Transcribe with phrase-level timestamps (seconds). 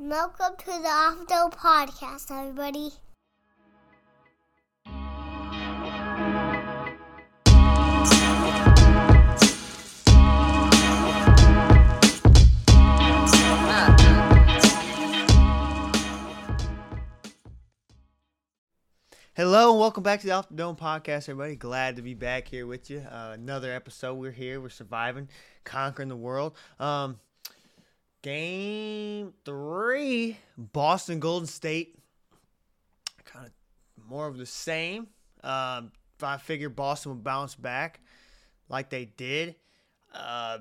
[0.00, 2.90] Welcome to the Dome Podcast, everybody.
[19.34, 21.56] Hello and welcome back to the Off the Dome podcast, everybody.
[21.56, 23.00] Glad to be back here with you.
[23.00, 24.14] Uh, another episode.
[24.14, 24.60] We're here.
[24.60, 25.28] We're surviving,
[25.64, 26.56] conquering the world.
[26.78, 27.18] Um,
[28.28, 31.98] game three, Boston Golden State.
[33.24, 33.52] Kind of
[34.06, 35.06] more of the same.
[35.42, 35.92] Um,
[36.22, 38.00] I figured Boston would bounce back
[38.68, 39.54] like they did.
[40.14, 40.58] Uh,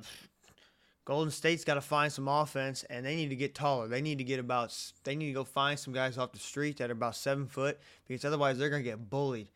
[1.03, 3.89] Golden State's got to find some offense, and they need to get taller.
[3.89, 4.73] They need to get about.
[5.03, 7.79] They need to go find some guys off the street that are about seven foot,
[8.07, 9.49] because otherwise they're gonna get bullied.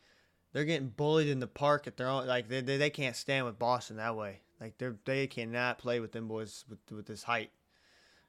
[0.51, 2.27] They're getting bullied in the park at their own.
[2.27, 4.41] Like they, they, they can't stand with Boston that way.
[4.59, 7.51] Like they they cannot play with them boys with with this height.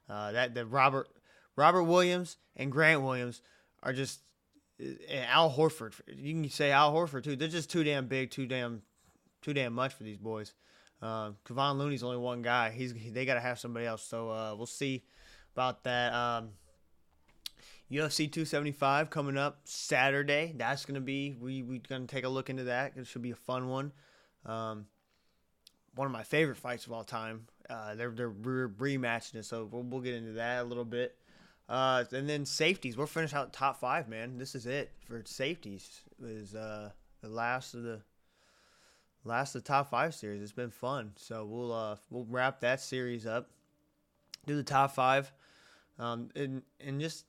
[0.09, 1.07] Uh, that the Robert
[1.55, 3.41] Robert Williams and Grant Williams
[3.81, 4.21] are just
[4.79, 5.93] and Al Horford.
[6.07, 7.35] You can say Al Horford too.
[7.35, 8.81] They're just too damn big, too damn,
[9.41, 10.53] too damn much for these boys.
[11.01, 12.71] Uh, Kevon Looney's only one guy.
[12.71, 14.03] He's they got to have somebody else.
[14.03, 15.03] So uh, we'll see
[15.53, 16.13] about that.
[16.13, 16.49] Um,
[17.91, 20.53] UFC 275 coming up Saturday.
[20.55, 22.93] That's gonna be we we gonna take a look into that.
[22.95, 23.91] It should be a fun one.
[24.45, 24.87] Um,
[25.95, 27.47] one of my favorite fights of all time.
[27.69, 31.15] Uh, they're they're re- rematching it, so we'll, we'll get into that a little bit.
[31.69, 32.97] Uh, and then safeties.
[32.97, 34.37] We'll finish out top five, man.
[34.37, 36.01] This is it for safeties.
[36.21, 36.89] Is uh,
[37.21, 38.01] the last of the
[39.23, 40.41] last of the top five series.
[40.41, 41.13] It's been fun.
[41.15, 43.49] So we'll uh we'll wrap that series up.
[44.45, 45.31] Do the top five.
[45.97, 47.25] Um and and just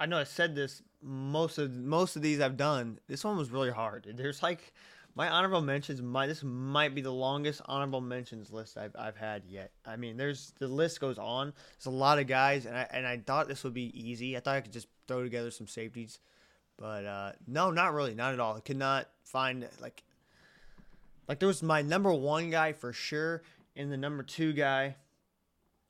[0.00, 2.98] I know I said this most of most of these I've done.
[3.08, 4.12] This one was really hard.
[4.16, 4.72] There's like
[5.18, 9.42] my honorable mentions might this might be the longest honorable mentions list I've, I've had
[9.48, 9.72] yet.
[9.84, 11.52] I mean, there's the list goes on.
[11.76, 14.36] There's a lot of guys, and I and I thought this would be easy.
[14.36, 16.20] I thought I could just throw together some safeties,
[16.76, 18.56] but uh, no, not really, not at all.
[18.56, 20.04] I could not find like
[21.26, 23.42] like there was my number one guy for sure,
[23.74, 24.94] and the number two guy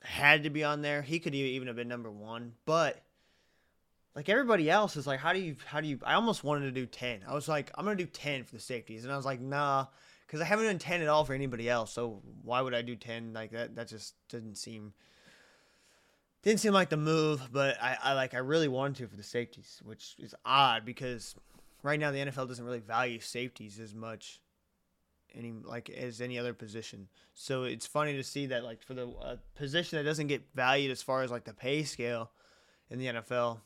[0.01, 1.03] had to be on there.
[1.03, 3.03] He could even have been number one, but
[4.19, 6.01] like everybody else is like, how do you how do you?
[6.05, 7.21] I almost wanted to do ten.
[7.29, 9.87] I was like, I'm gonna do ten for the safeties, and I was like, nah,
[10.27, 11.93] because I haven't done ten at all for anybody else.
[11.93, 13.33] So why would I do ten?
[13.33, 14.93] Like that that just didn't seem
[16.43, 17.49] didn't seem like the move.
[17.53, 21.37] But I, I like I really wanted to for the safeties, which is odd because
[21.85, 24.41] right now the NFL doesn't really value safeties as much
[25.33, 27.07] any like as any other position.
[27.35, 30.91] So it's funny to see that like for the uh, position that doesn't get valued
[30.91, 32.33] as far as like the pay scale
[32.91, 33.61] in the NFL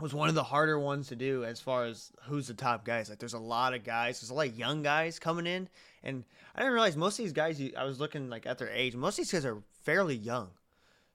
[0.00, 3.08] was one of the harder ones to do as far as who's the top guys.
[3.08, 5.68] Like there's a lot of guys, there's a lot of young guys coming in,
[6.02, 6.24] and
[6.54, 7.60] I didn't realize most of these guys.
[7.76, 8.94] I was looking like at their age.
[8.94, 10.50] Most of these guys are fairly young,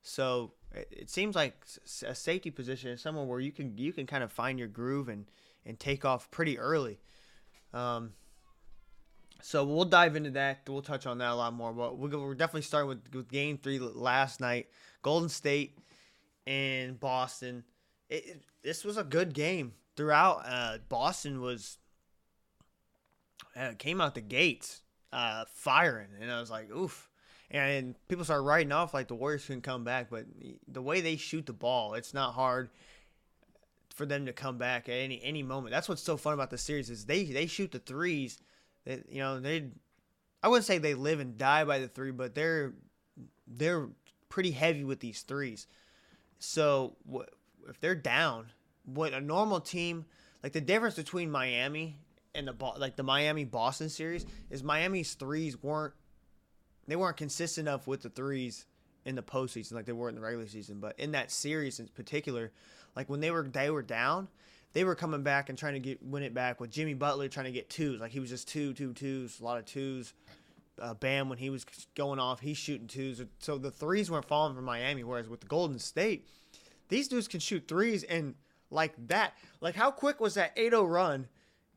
[0.02, 1.56] so it, seems like
[2.06, 5.10] a safety position is somewhere where you can you can kind of find your groove
[5.10, 5.26] and
[5.66, 7.00] and take off pretty early.
[7.74, 8.14] Um,
[9.42, 10.62] so we'll dive into that.
[10.68, 11.74] We'll touch on that a lot more.
[11.74, 14.68] But we're definitely starting with, with game three last night.
[15.02, 15.78] Golden State
[16.48, 17.64] and Boston.
[18.10, 20.44] It, this was a good game throughout.
[20.46, 21.78] Uh, Boston was
[23.56, 27.10] uh, came out the gates uh, firing, and I was like, oof.
[27.52, 30.26] And people started writing off like the Warriors couldn't come back, but
[30.68, 32.70] the way they shoot the ball, it's not hard
[33.94, 35.72] for them to come back at any any moment.
[35.72, 38.40] That's what's so fun about the series is they they shoot the threes
[38.86, 39.70] they, you know, they.
[40.42, 42.74] I wouldn't say they live and die by the three, but they're
[43.48, 43.90] they're
[44.30, 45.68] pretty heavy with these threes.
[46.40, 46.96] So
[47.70, 48.48] if they're down,
[48.86, 50.06] what a normal team
[50.46, 51.98] like the difference between Miami
[52.36, 55.96] and the like the Miami Boston series is Miami's threes weren't
[56.88, 58.68] they weren't consistent enough with the threes
[59.06, 60.80] in the postseason like they were in the regular season.
[60.80, 62.52] But in that series in particular,
[62.96, 64.28] like when they were they were down,
[64.74, 67.48] they were coming back and trying to get win it back with Jimmy Butler trying
[67.48, 68.00] to get twos.
[68.00, 70.14] Like he was just two, two, twos, a lot of twos.
[70.80, 71.66] Uh, Bam when he was
[71.96, 73.20] going off, he's shooting twos.
[73.40, 75.04] So the threes weren't falling for Miami.
[75.04, 76.28] Whereas with the Golden State,
[76.90, 78.36] these dudes can shoot threes and
[78.70, 79.34] like that.
[79.62, 81.28] Like how quick was that 8-0 run?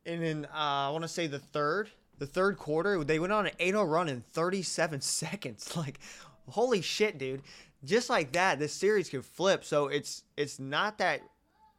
[0.06, 3.46] And then uh, I want to say the third, the third quarter, they went on
[3.46, 5.76] an 8-0 run in 37 seconds.
[5.76, 6.00] Like
[6.48, 7.42] holy shit, dude!
[7.84, 9.64] Just like that, this series can flip.
[9.64, 11.20] So it's it's not that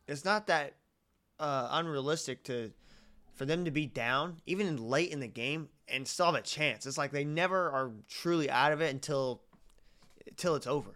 [0.07, 0.73] it's not that
[1.39, 2.71] uh, unrealistic to
[3.33, 6.85] for them to be down even late in the game and still have a chance.
[6.85, 9.41] It's like they never are truly out of it until
[10.27, 10.91] until it's over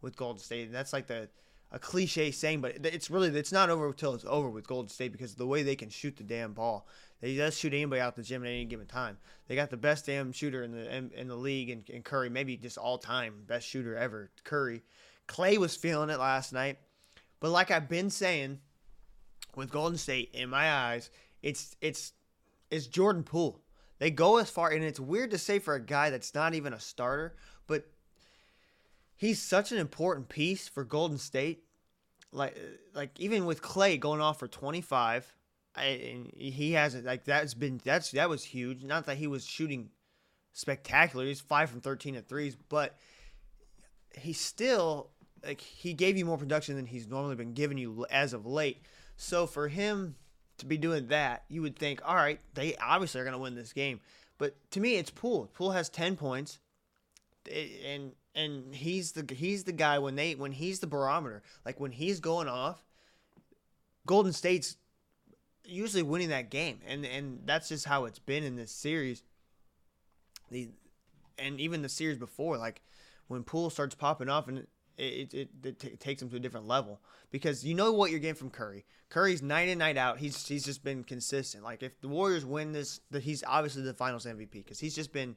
[0.00, 0.66] with Golden State.
[0.66, 1.28] And that's like the
[1.70, 5.12] a cliche saying, but it's really it's not over until it's over with Golden State
[5.12, 6.86] because the way they can shoot the damn ball,
[7.20, 9.18] they just shoot anybody out the gym at any given time.
[9.46, 12.30] They got the best damn shooter in the in, in the league, and, and Curry,
[12.30, 14.82] maybe just all time best shooter ever, Curry
[15.28, 16.78] Klay was feeling it last night.
[17.38, 18.58] But like I've been saying
[19.54, 21.10] with Golden State, in my eyes,
[21.42, 22.12] it's it's
[22.70, 23.60] it's Jordan Poole.
[23.98, 26.72] They go as far, and it's weird to say for a guy that's not even
[26.72, 27.36] a starter,
[27.66, 27.84] but
[29.18, 31.64] he's such an important piece for Golden State.
[32.32, 35.34] Like uh, like even with Klay going off for 25,
[35.74, 38.82] I, and he hasn't like that's been that's that was huge.
[38.84, 39.90] Not that he was shooting
[40.52, 41.26] spectacular.
[41.26, 42.96] He's five from 13 at threes, but
[44.16, 45.10] he still
[45.44, 48.82] like he gave you more production than he's normally been giving you as of late.
[49.16, 50.14] So for him
[50.58, 53.54] to be doing that, you would think, all right, they obviously are going to win
[53.54, 54.00] this game.
[54.38, 55.50] But to me, it's Poole.
[55.52, 56.60] Poole has 10 points,
[57.50, 61.42] eh, and and he's the he's the guy when they when he's the barometer.
[61.66, 62.84] Like when he's going off,
[64.06, 64.76] Golden State's
[65.64, 69.24] usually winning that game, and and that's just how it's been in this series.
[70.50, 70.70] The
[71.38, 72.80] and even the series before, like
[73.26, 76.68] when Poole starts popping off, and it it, it, t- takes him to a different
[76.68, 77.00] level
[77.32, 78.84] because you know what you're getting from Curry.
[79.10, 80.18] Curry's night in night out.
[80.18, 81.64] He's he's just been consistent.
[81.64, 85.12] Like if the Warriors win this, that he's obviously the Finals MVP because he's just
[85.12, 85.36] been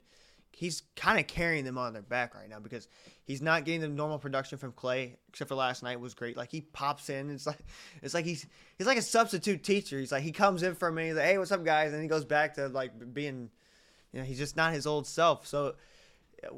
[0.51, 2.87] he's kind of carrying them on their back right now because
[3.23, 6.37] he's not getting the normal production from Klay, except for last night was great.
[6.37, 7.59] Like he pops in, it's like
[8.01, 8.45] it's like he's
[8.77, 9.99] he's like a substitute teacher.
[9.99, 12.01] He's like he comes in for a minute, he's like, hey, what's up, guys, and
[12.01, 13.49] he goes back to like being,
[14.11, 15.47] you know, he's just not his old self.
[15.47, 15.75] So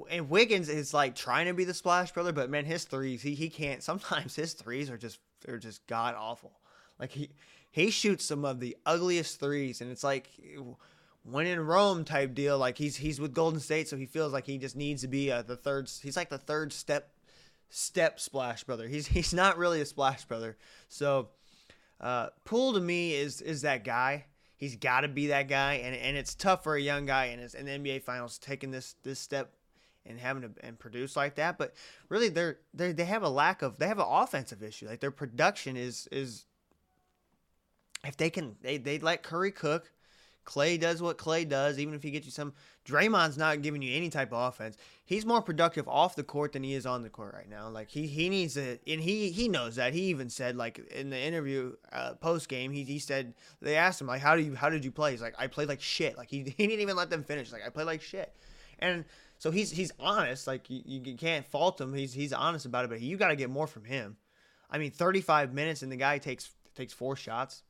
[0.10, 3.36] and Wiggins is like trying to be the splash brother, but man, his threes he
[3.36, 3.84] he can't.
[3.94, 6.52] Sometimes his threes are just they're just god awful.
[7.00, 7.30] Like he
[7.72, 10.30] he shoots some of the ugliest threes, and it's like
[11.24, 12.58] when in Rome type deal.
[12.58, 15.30] Like he's he's with Golden State, so he feels like he just needs to be
[15.30, 15.90] the third.
[16.02, 17.12] He's like the third step
[17.70, 18.88] step splash brother.
[18.88, 20.58] He's he's not really a splash brother.
[20.90, 21.30] So
[22.00, 22.28] uh,
[22.74, 24.26] to me is is that guy.
[24.56, 27.40] He's got to be that guy, and, and it's tough for a young guy in,
[27.40, 29.52] in the NBA Finals taking this this step
[30.06, 31.58] and having to and produce like that.
[31.58, 31.74] But
[32.10, 34.88] really, they're they they have a lack of they have an offensive issue.
[34.88, 36.46] Like their production is is
[38.06, 39.92] if they can they they let Curry cook.
[40.46, 42.54] Klay does what Klay does, even if he gets you some.
[42.86, 44.78] Draymond's not giving you any type of offense.
[45.06, 47.70] He's more productive off the court than he is on the court right now.
[47.70, 49.94] Like he he needs to, and he he knows that.
[49.94, 54.02] He even said like in the interview uh, post game, he he said they asked
[54.02, 55.12] him like how do you how did you play?
[55.12, 56.18] He's like I played like shit.
[56.18, 57.52] Like he he didn't even let them finish.
[57.52, 58.36] Like I played like shit,
[58.80, 59.06] and
[59.38, 60.48] so he's he's honest.
[60.48, 61.94] Like you, you can't fault him.
[61.94, 62.90] He's he's honest about it.
[62.90, 64.18] But you got to get more from him.
[64.70, 67.64] I mean, 35 minutes and the guy takes takes four shots.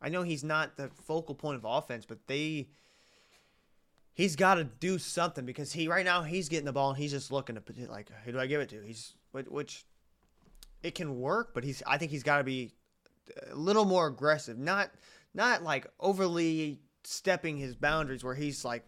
[0.00, 2.68] I know he's not the focal point of offense, but they
[4.14, 7.12] he's got to do something because he right now he's getting the ball and he's
[7.12, 8.82] just looking to like who do I give it to?
[8.82, 9.84] He's which
[10.82, 12.72] it can work, but he's I think he's got to be
[13.50, 14.90] a little more aggressive, not
[15.34, 18.84] not like overly stepping his boundaries where he's like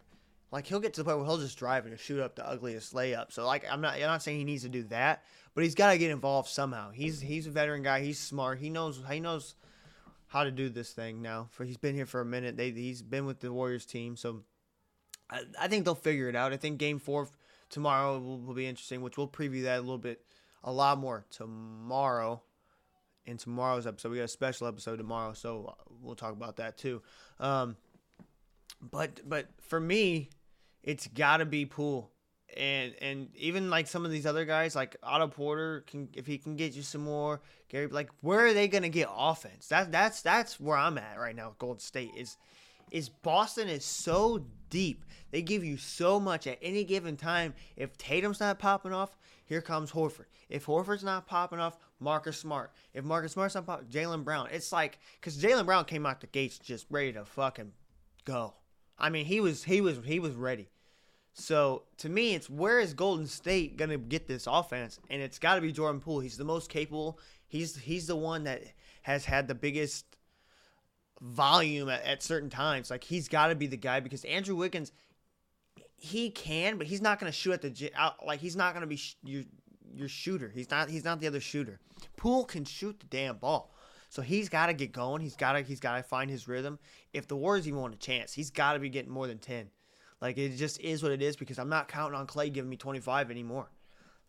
[0.51, 2.93] like he'll get to the point where he'll just drive and shoot up the ugliest
[2.93, 3.31] layup.
[3.31, 5.23] So like I'm not I'm not saying he needs to do that,
[5.55, 6.91] but he's got to get involved somehow.
[6.91, 8.01] He's he's a veteran guy.
[8.01, 8.59] He's smart.
[8.59, 9.55] He knows he knows
[10.31, 11.49] how to do this thing now.
[11.51, 12.55] For he's been here for a minute.
[12.55, 14.43] They he's been with the Warriors team, so
[15.29, 16.53] I, I think they'll figure it out.
[16.53, 17.27] I think Game Four
[17.69, 20.21] tomorrow will, will be interesting, which we'll preview that a little bit,
[20.63, 22.41] a lot more tomorrow.
[23.25, 27.01] In tomorrow's episode, we got a special episode tomorrow, so we'll talk about that too.
[27.39, 27.75] Um,
[28.81, 30.29] but but for me,
[30.81, 32.09] it's got to be Poole.
[32.57, 36.37] And and even like some of these other guys, like Otto Porter, can if he
[36.37, 39.67] can get you some more Gary, like where are they gonna get offense?
[39.67, 41.55] That that's that's where I'm at right now.
[41.57, 42.37] Golden State is
[42.91, 45.05] is Boston is so deep.
[45.31, 47.53] They give you so much at any given time.
[47.77, 50.25] If Tatum's not popping off, here comes Horford.
[50.49, 52.71] If Horford's not popping off, Marcus Smart.
[52.93, 54.49] If Marcus Smart's not popping, Jaylen Brown.
[54.51, 57.71] It's like because Jaylen Brown came out the gates just ready to fucking
[58.25, 58.53] go.
[58.99, 60.69] I mean, he was he was he was ready.
[61.33, 64.99] So to me, it's where is Golden State gonna get this offense?
[65.09, 66.19] And it's got to be Jordan Poole.
[66.19, 67.19] He's the most capable.
[67.47, 68.63] He's he's the one that
[69.03, 70.05] has had the biggest
[71.21, 72.89] volume at, at certain times.
[72.89, 74.91] Like he's got to be the guy because Andrew Wiggins,
[75.95, 78.25] he can, but he's not gonna shoot at the out.
[78.25, 79.43] Like he's not gonna be sh- your
[79.93, 80.49] your shooter.
[80.53, 81.79] He's not he's not the other shooter.
[82.17, 83.73] Poole can shoot the damn ball.
[84.09, 85.21] So he's got to get going.
[85.21, 86.79] He's got to he's got to find his rhythm.
[87.13, 89.69] If the Warriors even want a chance, he's got to be getting more than 10.
[90.21, 92.77] Like it just is what it is because I'm not counting on Klay giving me
[92.77, 93.69] 25 anymore.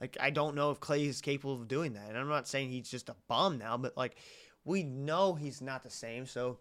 [0.00, 2.08] Like I don't know if Klay is capable of doing that.
[2.08, 4.16] And I'm not saying he's just a bum now, but like
[4.64, 6.26] we know he's not the same.
[6.26, 6.58] So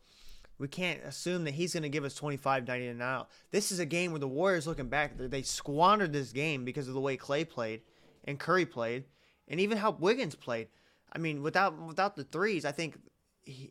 [0.58, 3.30] we can't assume that he's going to give us 25 90 and out.
[3.50, 6.94] This is a game where the Warriors looking back, they squandered this game because of
[6.94, 7.82] the way Klay played
[8.26, 9.06] and Curry played
[9.48, 10.68] and even how Wiggins played.
[11.14, 12.98] I mean, without without the threes, I think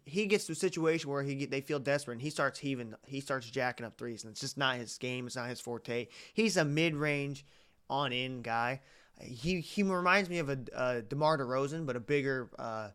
[0.04, 3.20] he, gets to a situation where he they feel desperate and he starts heaving he
[3.20, 6.56] starts jacking up threes and it's just not his game it's not his forte he's
[6.56, 7.44] a mid-range
[7.88, 8.80] on in guy
[9.22, 12.88] he he reminds me of a uh, Demar Derozan, but a bigger, uh,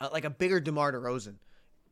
[0.00, 1.36] uh, like a bigger Demar Derozan,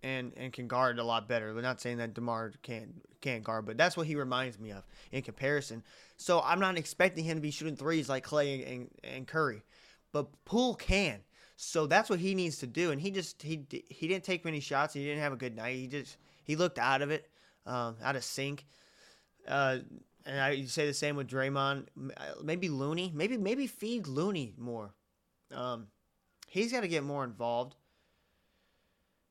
[0.02, 1.54] and and can guard a lot better.
[1.54, 4.84] We're not saying that Demar can't can't guard, but that's what he reminds me of
[5.12, 5.82] in comparison.
[6.16, 9.62] So I'm not expecting him to be shooting threes like Klay and, and Curry,
[10.12, 11.20] but Poole can.
[11.64, 12.90] So that's what he needs to do.
[12.90, 14.94] And he just he he didn't take many shots.
[14.94, 15.76] He didn't have a good night.
[15.76, 17.30] He just he looked out of it,
[17.66, 18.66] um, out of sync.
[19.46, 19.78] Uh,
[20.26, 21.86] and I you say the same with Draymond.
[22.42, 23.12] Maybe Looney.
[23.14, 24.92] Maybe maybe feed Looney more.
[25.54, 25.86] Um,
[26.48, 27.76] he's got to get more involved.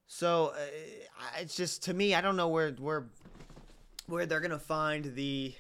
[0.08, 3.08] So uh, it's just to me, I don't know where where
[4.08, 5.54] where they're gonna find the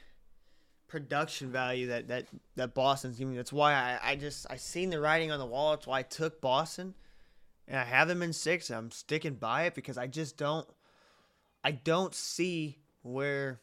[0.91, 3.33] production value that that that Boston's giving.
[3.33, 5.71] That's why I, I just I seen the writing on the wall.
[5.71, 6.93] That's why I took Boston,
[7.65, 8.69] and I have them in six.
[8.69, 10.67] I'm sticking by it because I just don't
[11.63, 13.61] I don't see where.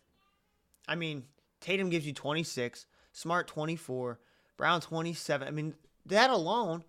[0.88, 1.25] I mean,
[1.61, 4.18] Tatum gives you 26, Smart 24,
[4.56, 5.47] Brown 27.
[5.47, 5.75] I mean,
[6.06, 6.82] that alone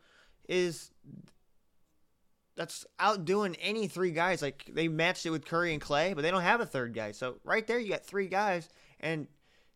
[0.47, 0.91] is
[2.55, 4.41] that's outdoing any three guys.
[4.41, 7.11] Like they matched it with Curry and Klay, but they don't have a third guy.
[7.11, 8.69] So right there, you got three guys,
[9.01, 9.27] and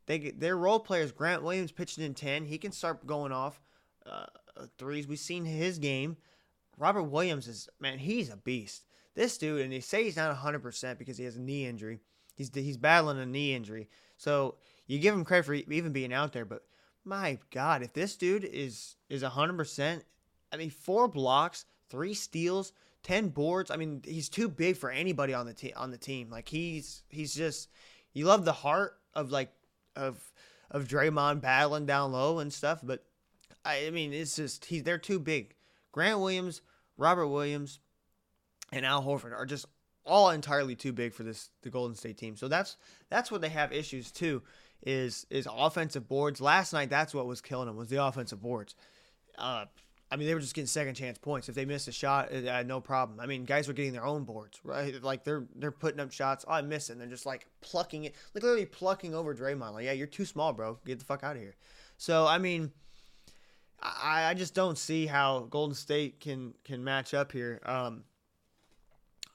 [0.05, 1.11] they their role players.
[1.11, 3.61] Grant Williams pitching in ten, he can start going off
[4.05, 4.25] uh,
[4.77, 5.07] threes.
[5.07, 6.17] We've seen his game.
[6.77, 8.85] Robert Williams is man, he's a beast.
[9.15, 11.99] This dude, and they say he's not 100 percent because he has a knee injury.
[12.35, 13.89] He's he's battling a knee injury.
[14.17, 14.55] So
[14.87, 16.63] you give him credit for even being out there, but
[17.05, 20.03] my God, if this dude is is 100 percent,
[20.51, 23.69] I mean, four blocks, three steals, ten boards.
[23.69, 25.73] I mean, he's too big for anybody on the team.
[25.75, 27.69] On the team, like he's he's just
[28.13, 29.51] you love the heart of like
[29.95, 30.31] of
[30.71, 33.03] of Draymond battling down low and stuff, but
[33.63, 35.55] I, I mean, it's just he's they're too big.
[35.91, 36.61] Grant Williams,
[36.97, 37.79] Robert Williams,
[38.71, 39.67] and Al Horford are just
[40.05, 42.35] all entirely too big for this the Golden State team.
[42.35, 42.77] So that's
[43.09, 44.41] that's what they have issues too
[44.85, 46.41] is is offensive boards.
[46.41, 48.75] Last night that's what was killing them was the offensive boards.
[49.37, 49.65] Uh,
[50.13, 51.49] I mean, they were just getting second chance points.
[51.49, 53.19] If they missed a shot, uh, no problem.
[53.19, 55.01] I mean, guys were getting their own boards, right?
[55.01, 56.45] Like they're they're putting up shots.
[56.47, 56.93] Oh, I missed it.
[56.93, 59.73] And they're just like plucking it, like literally plucking over Draymond.
[59.73, 60.77] Like, yeah, you're too small, bro.
[60.85, 61.55] Get the fuck out of here.
[61.97, 62.71] So I mean,
[63.81, 67.59] I, I just don't see how Golden State can can match up here.
[67.65, 68.03] Um,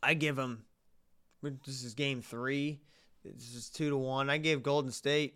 [0.00, 0.62] I give them.
[1.42, 2.78] This is game three.
[3.24, 4.30] This is two to one.
[4.30, 5.34] I gave Golden State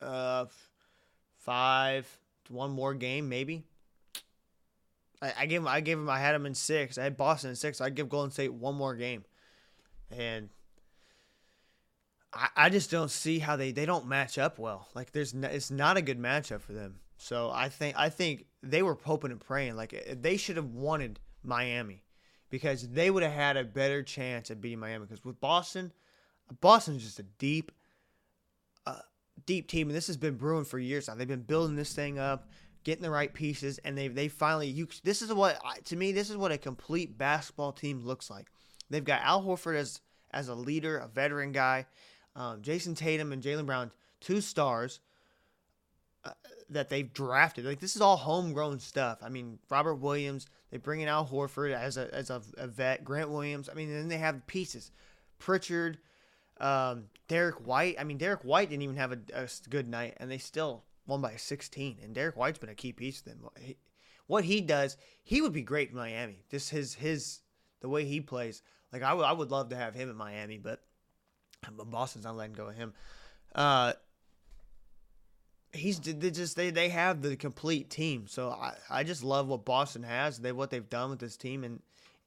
[0.00, 0.46] uh
[1.36, 2.08] five
[2.48, 3.66] one more game maybe.
[5.22, 6.98] I, I gave him, I gave him I had him in six.
[6.98, 7.80] I had Boston in six.
[7.80, 9.24] I'd give Golden State one more game,
[10.10, 10.50] and
[12.32, 14.88] I, I just don't see how they they don't match up well.
[14.94, 16.96] Like there's no, it's not a good matchup for them.
[17.16, 21.20] So I think I think they were hoping and praying like they should have wanted
[21.44, 22.02] Miami
[22.50, 25.06] because they would have had a better chance at beating Miami.
[25.06, 25.92] Because with Boston,
[26.60, 27.72] Boston's just a deep,
[28.86, 28.98] uh,
[29.46, 31.14] deep team, and this has been brewing for years now.
[31.14, 32.48] They've been building this thing up
[32.84, 34.88] getting the right pieces, and they they finally you.
[35.04, 38.50] This is what to me this is what a complete basketball team looks like.
[38.90, 41.86] They've got Al Horford as as a leader, a veteran guy,
[42.34, 45.00] um, Jayson Tatum and Jaylen Brown, two stars
[46.24, 46.30] uh,
[46.70, 47.64] that they've drafted.
[47.64, 49.18] Like this is all homegrown stuff.
[49.22, 50.46] I mean, Robert Williams.
[50.70, 53.04] They bring in Al Horford as a as a, a vet.
[53.04, 53.68] Grant Williams.
[53.68, 54.90] I mean, then they have pieces.
[55.38, 55.98] Pritchard,
[56.60, 57.96] um, Derrick White.
[57.98, 61.20] I mean, Derrick White didn't even have a, a good night, and they still won
[61.20, 63.48] by 16, and Derrick White's been a key piece to them.
[63.60, 63.76] He,
[64.26, 66.44] what he does, he would be great in Miami.
[66.50, 67.40] Just his his
[67.80, 68.62] the way he plays.
[68.92, 70.82] Like I would love to have him in Miami, but
[71.70, 72.92] Boston's not letting go of him.
[73.54, 73.92] Uh,
[75.72, 78.26] he's they just they they have the complete team.
[78.28, 80.38] So I, I just love what Boston has.
[80.38, 81.80] They what they've done with this team and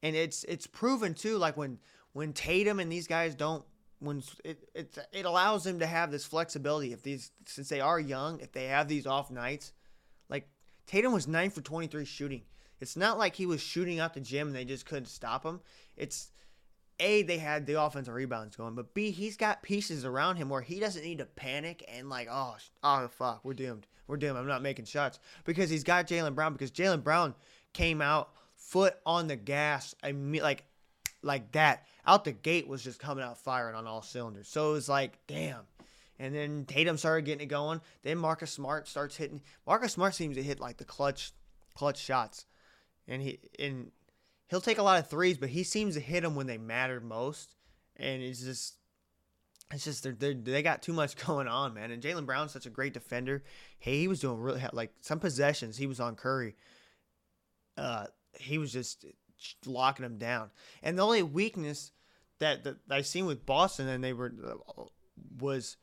[0.03, 1.37] and it's it's proven too.
[1.37, 1.79] Like when
[2.13, 3.63] when Tatum and these guys don't
[4.05, 7.99] when it, it it allows them to have this flexibility if these since they are
[7.99, 9.73] young if they have these off nights
[10.29, 10.47] like
[10.87, 12.43] Tatum was 9 for 23 shooting.
[12.79, 15.61] It's not like he was shooting out the gym and they just couldn't stop him.
[15.95, 16.29] It's
[16.99, 20.61] a they had the offensive rebounds going but b he's got pieces around him where
[20.61, 24.47] he doesn't need to panic and like oh oh fuck we're doomed we're doomed I'm
[24.47, 27.35] not making shots because he's got Jaylen Brown because Jaylen Brown
[27.73, 30.63] came out foot on the gas I mean like
[31.25, 34.47] like that out the gate was just coming out firing on all cylinders.
[34.47, 35.61] So it was like, damn.
[36.19, 37.81] And then Tatum started getting it going.
[38.03, 39.41] Then Marcus Smart starts hitting.
[39.67, 41.31] Marcus Smart seems to hit like the clutch,
[41.73, 42.45] clutch shots,
[43.07, 43.91] and he and
[44.47, 47.01] he'll take a lot of threes, but he seems to hit them when they matter
[47.01, 47.55] most.
[47.97, 48.75] And it's just,
[49.73, 51.91] it's just they're, they're they got too much going on, man.
[51.91, 53.43] And Jaylen Brown's such a great defender.
[53.79, 55.75] Hey, he was doing really like some possessions.
[55.75, 56.55] He was on Curry.
[57.77, 58.05] Uh,
[58.39, 59.05] he was just
[59.65, 60.51] locking them down.
[60.83, 61.91] And the only weakness
[62.39, 64.83] that, that I seen with Boston, and they were uh,
[65.39, 65.77] was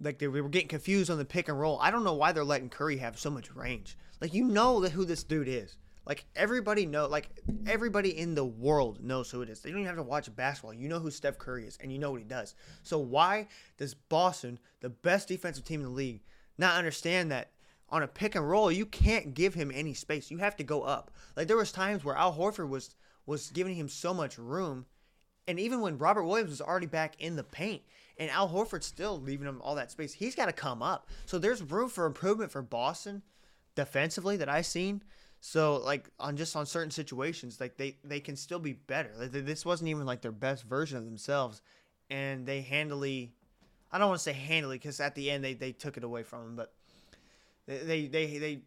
[0.00, 1.78] like they were getting confused on the pick and roll.
[1.80, 3.96] I don't know why they're letting Curry have so much range.
[4.20, 5.76] Like you know who this dude is.
[6.06, 7.28] Like everybody know, like
[7.66, 9.60] everybody in the world knows who it is.
[9.60, 10.72] They don't even have to watch basketball.
[10.72, 12.54] You know who Steph Curry is, and you know what he does.
[12.82, 16.22] So why does Boston, the best defensive team in the league,
[16.56, 17.50] not understand that
[17.90, 20.30] on a pick and roll you can't give him any space.
[20.30, 21.10] You have to go up.
[21.36, 22.94] Like there was times where Al Horford was
[23.26, 24.86] was giving him so much room,
[25.46, 27.82] and even when Robert Williams was already back in the paint,
[28.18, 31.08] and Al Horford still leaving him all that space, he's got to come up.
[31.26, 33.22] So there's room for improvement for Boston
[33.74, 35.02] defensively that I've seen.
[35.40, 39.10] So like on just on certain situations, like they they can still be better.
[39.16, 41.62] Like, this wasn't even like their best version of themselves,
[42.10, 43.34] and they handily,
[43.92, 46.24] I don't want to say handily because at the end they they took it away
[46.24, 46.72] from them, but
[47.68, 48.60] they they they,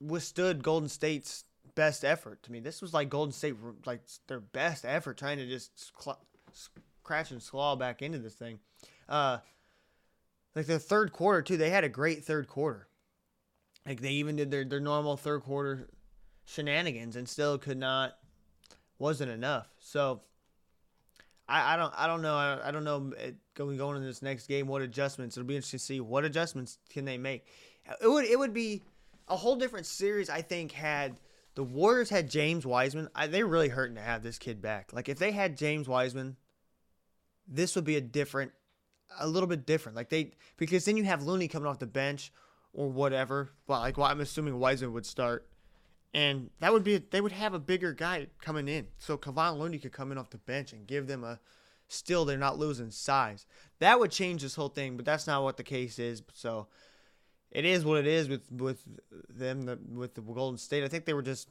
[0.00, 2.46] withstood Golden State's best effort.
[2.48, 6.20] I mean, this was like Golden State like their best effort trying to just cl-
[6.52, 8.60] scratch and claw back into this thing.
[9.08, 9.38] Uh,
[10.54, 12.88] like the third quarter too, they had a great third quarter.
[13.86, 15.88] Like they even did their, their normal third quarter
[16.44, 18.16] shenanigans and still could not
[18.98, 19.68] wasn't enough.
[19.80, 20.22] So
[21.48, 23.12] I, I don't I don't know I, I don't know
[23.54, 26.78] going going into this next game what adjustments it'll be interesting to see what adjustments
[26.90, 27.46] can they make.
[28.00, 28.82] It would it would be
[29.28, 31.16] a whole different series I think had
[31.54, 33.08] the Warriors had James Wiseman.
[33.14, 34.92] I, they're really hurting to have this kid back.
[34.92, 36.36] Like if they had James Wiseman,
[37.48, 38.52] this would be a different
[39.18, 39.96] a little bit different.
[39.96, 42.32] Like they because then you have Looney coming off the bench
[42.72, 43.50] or whatever.
[43.66, 45.48] But like well, I'm assuming Wiseman would start,
[46.14, 49.78] and that would be they would have a bigger guy coming in, so Kevon Looney
[49.78, 51.40] could come in off the bench and give them a.
[51.90, 53.46] Still, they're not losing size.
[53.78, 56.22] That would change this whole thing, but that's not what the case is.
[56.34, 56.66] So,
[57.50, 58.82] it is what it is with with
[59.28, 60.84] them the, with the Golden State.
[60.84, 61.48] I think they were just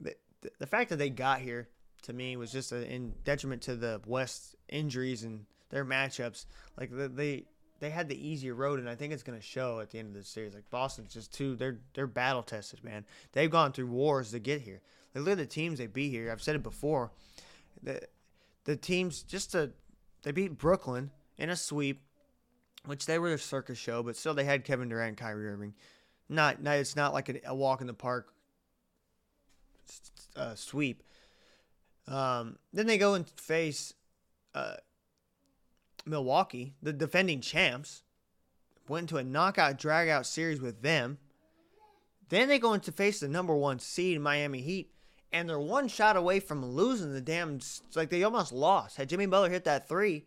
[0.00, 0.14] the,
[0.58, 1.68] the fact that they got here
[2.02, 6.46] to me was just a, in detriment to the West injuries and their matchups.
[6.78, 7.44] Like they
[7.80, 10.08] they had the easier road, and I think it's going to show at the end
[10.08, 10.54] of the series.
[10.54, 13.04] Like Boston's just too they're they're battle tested, man.
[13.32, 14.80] They've gone through wars to get here.
[15.14, 16.30] Like, look at the teams they beat here.
[16.30, 17.10] I've said it before.
[17.82, 18.00] The
[18.64, 19.72] the teams just to
[20.22, 22.02] they beat Brooklyn in a sweep,
[22.86, 25.74] which they were a circus show, but still they had Kevin Durant, and Kyrie Irving.
[26.28, 28.32] Not, not it's not like a, a walk in the park
[30.36, 31.02] uh, sweep.
[32.06, 33.94] Um, then they go and face
[34.54, 34.74] uh,
[36.06, 38.02] Milwaukee, the defending champs,
[38.88, 41.18] went into a knockout dragout series with them.
[42.28, 44.90] Then they go into face the number one seed Miami Heat,
[45.32, 47.60] and they're one shot away from losing the damn.
[47.94, 48.96] Like they almost lost.
[48.96, 50.24] Had Jimmy Butler hit that three,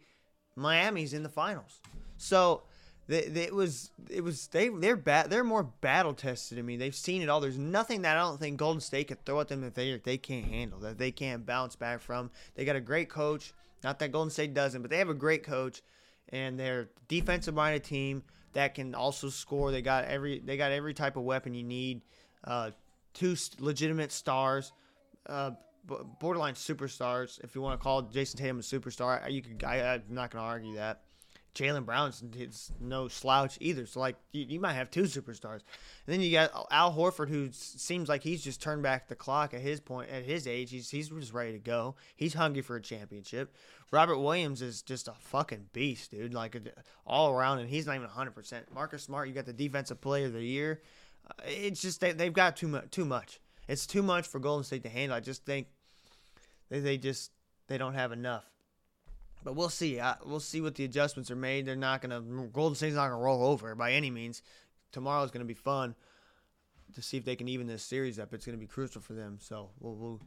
[0.56, 1.80] Miami's in the finals.
[2.18, 2.64] So
[3.10, 6.60] it was it was they they're bad they're more battle tested.
[6.60, 7.40] I mean they've seen it all.
[7.40, 10.18] There's nothing that I don't think Golden State could throw at them that they they
[10.18, 12.32] can't handle that they can't bounce back from.
[12.56, 13.54] They got a great coach.
[13.84, 15.82] Not that Golden State doesn't, but they have a great coach,
[16.30, 19.72] and they're defensive minded team that can also score.
[19.72, 22.02] They got every they got every type of weapon you need.
[22.44, 22.72] Uh,
[23.14, 24.74] two legitimate stars,
[25.28, 25.52] uh,
[26.20, 27.44] borderline superstars.
[27.44, 29.64] If you want to call Jayson Tatum a superstar, you could.
[29.64, 31.04] I, I'm not going to argue that.
[31.58, 33.88] Jaylen Brown's it's no slouch either.
[33.88, 35.62] So like you, you, might have two superstars,
[36.06, 39.56] and then you got Al Horford, who seems like he's just turned back the clock
[39.56, 40.70] at his point at his age.
[40.70, 41.96] He's he's just ready to go.
[42.16, 43.56] He's hungry for a championship.
[43.92, 46.34] Robert Williams is just a fucking beast, dude.
[46.34, 46.56] Like
[47.06, 48.36] all around, and he's not even 100.
[48.36, 50.82] percent Marcus Smart, you got the defensive player of the year.
[51.28, 52.92] Uh, it's just they they've got too much.
[52.92, 53.40] Too much.
[53.68, 55.18] It's too much for Golden State to handle.
[55.18, 55.68] I just think
[56.70, 57.32] they they just
[57.68, 58.46] they don't have enough.
[59.44, 60.02] But we'll see.
[60.26, 61.66] We'll see what the adjustments are made.
[61.66, 62.22] They're not gonna
[62.52, 64.42] Golden State's not gonna roll over by any means.
[64.92, 65.96] Tomorrow's gonna be fun
[66.94, 68.34] to see if they can even this series up.
[68.34, 69.38] It's gonna be crucial for them.
[69.40, 70.22] So we'll we'll,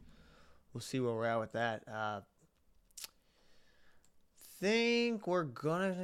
[0.73, 1.83] we'll see where we're at with that.
[1.87, 2.21] Uh,
[4.61, 5.95] think we're gonna.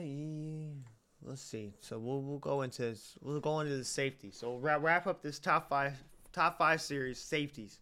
[1.21, 1.73] Let's see.
[1.79, 4.31] So we'll we'll go into we'll go into the safety.
[4.31, 5.93] So we'll wrap, wrap up this top five
[6.33, 7.79] top five series safeties.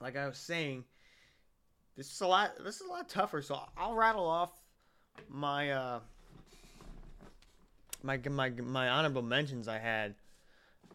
[0.00, 0.84] Like I was saying
[1.96, 2.52] this is a lot.
[2.62, 3.42] This is a lot tougher.
[3.42, 4.50] So I'll rattle off
[5.28, 6.00] my uh,
[8.02, 10.14] my my my honorable mentions I had,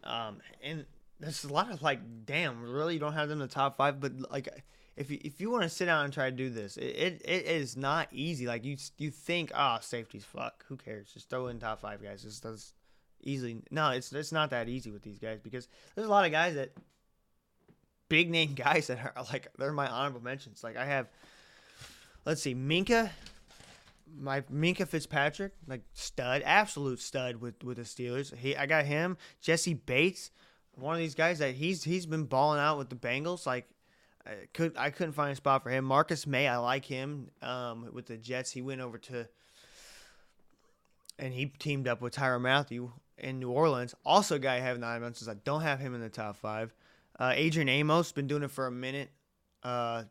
[0.04, 0.84] um, and
[1.20, 4.00] there's a lot of like, damn, really, you don't have them in the top five.
[4.00, 4.48] But like,
[4.96, 7.22] if you if you want to sit down and try to do this, it, it,
[7.24, 8.46] it is not easy.
[8.46, 10.64] Like you you think, ah, oh, safety's fuck.
[10.68, 11.12] Who cares?
[11.12, 12.22] Just throw in top five guys.
[12.22, 12.72] Just does
[13.22, 13.62] easily.
[13.70, 16.54] No, it's it's not that easy with these guys because there's a lot of guys
[16.54, 16.72] that
[18.12, 20.62] big name guys that are like they're my honorable mentions.
[20.62, 21.08] Like I have,
[22.26, 23.10] let's see, Minkah,
[24.14, 28.36] my Minkah Fitzpatrick, like stud, absolute stud with with the Steelers.
[28.36, 29.16] He, I got him.
[29.40, 30.30] Jessie Bates,
[30.74, 33.46] one of these guys that he's he's been balling out with the Bengals.
[33.46, 33.66] Like
[34.26, 35.86] I could I couldn't find a spot for him.
[35.86, 38.50] Marcus Maye, I like him um, with the Jets.
[38.50, 39.26] He went over to
[41.18, 43.94] and he teamed up with Tyrann Mathieu in New Orleans.
[44.04, 45.26] Also, guy I have nine months.
[45.26, 46.74] I don't have him in the top five.
[47.18, 49.10] Uh, Adrian Amos been doing it for a minute,
[49.62, 50.04] uh,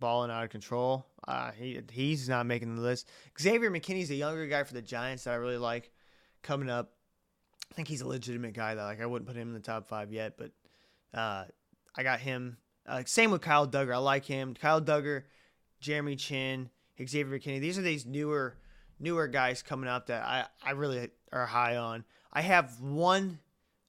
[0.00, 1.06] balling out of control.
[1.26, 3.08] Uh, he he's not making the list.
[3.40, 5.90] Xavier McKinney's a younger guy for the Giants that I really like
[6.42, 6.92] coming up.
[7.70, 9.88] I think he's a legitimate guy that like I wouldn't put him in the top
[9.88, 10.52] five yet, but
[11.12, 11.44] uh,
[11.96, 12.58] I got him.
[12.86, 13.94] Uh, same with Kyle Dugger.
[13.94, 14.54] I like him.
[14.54, 15.22] Kyle Dugger,
[15.80, 17.60] Jeremy Chinn, Xavier McKinney.
[17.60, 18.56] These are these newer
[19.00, 22.04] newer guys coming up that I, I really are high on.
[22.32, 23.38] I have one,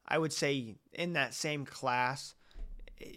[0.07, 2.33] I would say, in that same class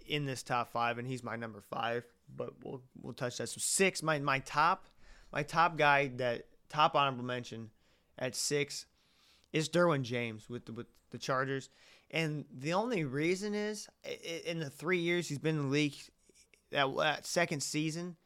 [0.06, 2.04] in this top five, and he's my number five.
[2.34, 3.48] But we'll we'll touch that.
[3.48, 4.86] So six, my my top
[5.32, 7.70] my top guy that top honorable mention
[8.18, 8.86] at six
[9.52, 11.70] is Derwin James with the, with the Chargers,
[12.10, 13.88] and the only reason is
[14.44, 15.94] in the three years he's been in the league,
[16.70, 18.16] that, that second season,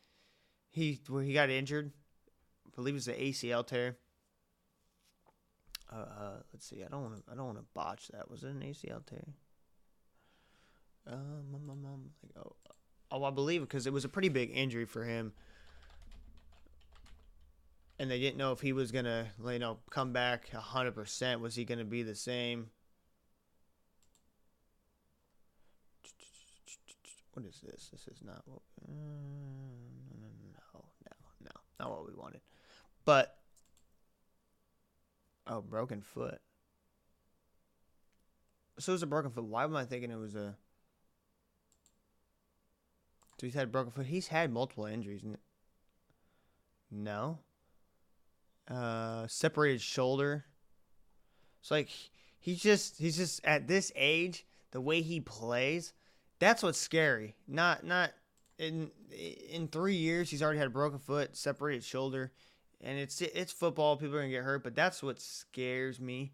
[0.71, 1.93] he where he got injured
[2.73, 3.97] I believe it's an ACL tear.
[5.93, 6.83] Uh, uh, let's see.
[6.83, 7.33] I don't want to.
[7.33, 8.31] I don't want to botch that.
[8.31, 9.35] Was it an ACL tear?
[11.07, 11.19] Um,
[11.55, 12.55] um, um, um like, oh,
[13.11, 15.33] oh, I believe because it was a pretty big injury for him,
[17.99, 21.41] and they didn't know if he was gonna, you know, come back hundred percent.
[21.41, 22.71] Was he gonna be the same?
[27.33, 27.89] What is this?
[27.91, 28.63] This is not what.
[28.87, 28.93] Uh,
[30.21, 30.29] no,
[30.75, 32.43] no, no, no, not what we wanted.
[33.05, 33.37] But
[35.47, 36.41] oh, broken foot.
[38.79, 39.45] So it was a broken foot.
[39.45, 40.57] Why am I thinking it was a?
[43.43, 44.07] So he's had a broken foot.
[44.07, 45.25] He's had multiple injuries.
[46.93, 47.41] No.
[48.69, 50.45] Uh, separated shoulder.
[51.61, 51.89] It's like
[52.39, 55.93] he's just he's just at this age, the way he plays,
[56.39, 57.35] that's what's scary.
[57.49, 58.13] Not not
[58.61, 58.93] in
[59.51, 62.31] in three years he's already had a broken foot, separated shoulder
[62.81, 63.97] and it's it's football.
[63.97, 66.31] People are gonna get hurt, but that's what scares me.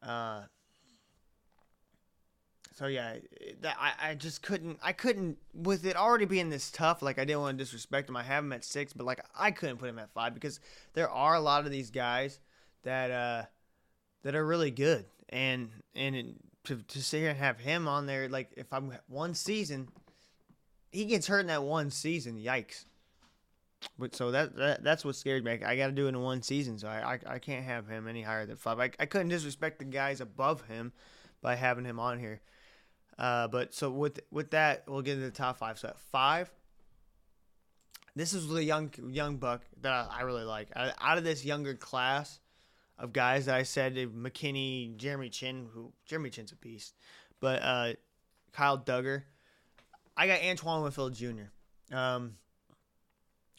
[0.00, 0.42] Uh.
[2.74, 3.14] So yeah,
[3.60, 7.02] that I, I just couldn't I couldn't with it already being this tough.
[7.02, 8.16] Like I didn't want to disrespect him.
[8.16, 10.58] I have him at six, but like I couldn't put him at five because
[10.92, 12.40] there are a lot of these guys
[12.82, 13.44] that uh
[14.24, 16.34] that are really good, and and
[16.64, 19.88] to to sit here and have him on there, like if I'm one season,
[20.90, 22.40] he gets hurt in that one season.
[22.40, 22.86] Yikes.
[23.98, 25.62] But so that, that that's what scared me.
[25.64, 28.08] I, got to do it in one season, so I, I, I can't have him
[28.08, 28.80] any higher than five.
[28.80, 30.92] I, I couldn't disrespect the guys above him
[31.42, 32.40] by having him on here.
[33.18, 35.78] Uh, but so with with that, we'll get into the top five.
[35.78, 36.50] So at five,
[38.16, 40.68] this is the young young buck that I, I really like.
[40.74, 42.40] Out of this younger class
[42.98, 46.94] of guys that I said, McKinney, Jeremy Chinn, who Jeremy Chinn's a beast,
[47.40, 47.92] but uh,
[48.52, 49.22] Kyle Dugger,
[50.16, 51.50] I got Antoine Winfield Jr.
[51.92, 52.36] Um,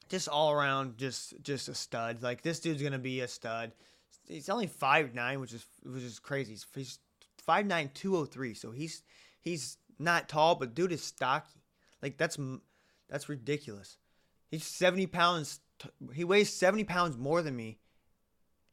[0.10, 2.22] just all around just just a stud.
[2.22, 3.72] Like this dude's gonna be a stud.
[4.28, 6.52] He's only five nine, which is which is crazy.
[6.52, 7.00] He's, he's
[7.48, 9.04] 5'9", 203, so he's
[9.46, 11.62] he's not tall, but dude is stocky.
[12.02, 12.38] Like that's
[13.08, 13.98] that's ridiculous.
[14.52, 15.62] He's seventy pounds.
[16.14, 17.78] He weighs seventy pounds more than me,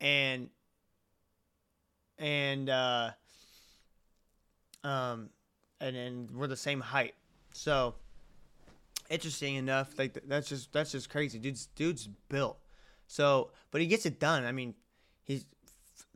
[0.01, 0.49] and
[2.19, 3.11] and uh,
[4.83, 5.31] um,
[5.81, 7.15] and and we're the same height.
[7.53, 7.95] So
[9.11, 11.39] interesting enough, like that's just that's just crazy.
[11.39, 12.59] Dude's dude's built.
[13.07, 14.45] So, but he gets it done.
[14.45, 14.75] I mean,
[15.25, 15.45] he's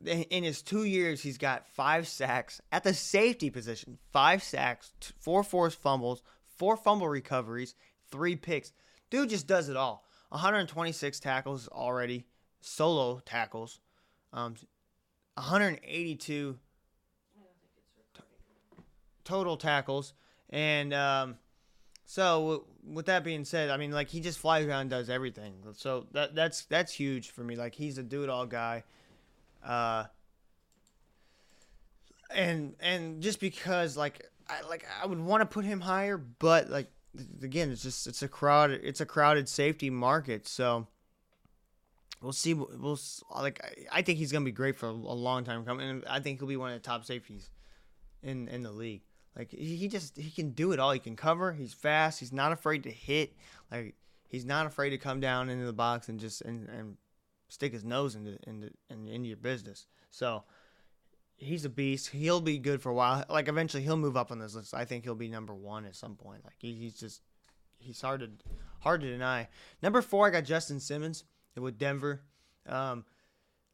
[0.05, 5.43] in his two years, he's got five sacks at the safety position, five sacks, four
[5.43, 6.21] forced fumbles,
[6.57, 7.75] four fumble recoveries,
[8.11, 8.73] three picks.
[9.09, 10.05] Dude just does it all.
[10.29, 12.25] 126 tackles already,
[12.59, 13.79] solo tackles,
[14.33, 14.55] um,
[15.35, 16.57] 182
[19.23, 20.13] total tackles,
[20.49, 21.37] and um,
[22.05, 25.53] so with that being said, I mean, like he just flies around and does everything.
[25.73, 27.55] So that that's that's huge for me.
[27.55, 28.83] Like he's a do it all guy.
[29.67, 30.05] Uh,
[32.33, 36.69] and and just because like I like I would want to put him higher, but
[36.69, 36.89] like
[37.43, 40.47] again, it's just it's a crowded it's a crowded safety market.
[40.47, 40.87] So
[42.21, 42.53] we'll see.
[42.53, 42.99] We'll
[43.35, 45.89] like I, think he's gonna be great for a, a long time coming.
[45.89, 47.49] And I think he'll be one of the top safeties
[48.23, 49.01] in in the league.
[49.35, 50.91] Like he just he can do it all.
[50.91, 51.53] He can cover.
[51.53, 52.19] He's fast.
[52.19, 53.33] He's not afraid to hit.
[53.71, 53.95] Like
[54.27, 56.97] he's not afraid to come down into the box and just and, and
[57.49, 59.87] stick his nose into into into your business.
[60.11, 60.43] So
[61.35, 62.09] he's a beast.
[62.09, 63.23] He'll be good for a while.
[63.29, 64.73] Like eventually he'll move up on this list.
[64.73, 66.43] I think he'll be number one at some point.
[66.43, 67.21] Like he, he's just
[67.79, 68.29] he's hard to
[68.79, 69.47] hard to deny.
[69.81, 71.23] Number four, I got Justin Simmons
[71.55, 72.21] with Denver.
[72.67, 73.05] Um,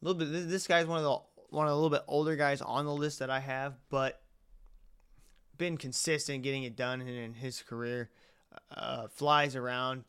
[0.02, 0.50] a little bit.
[0.50, 1.18] This guy's one of the
[1.56, 4.22] one of the little bit older guys on the list that I have, but
[5.58, 8.10] been consistent getting it done in, in his career.
[8.76, 10.04] Uh, flies around.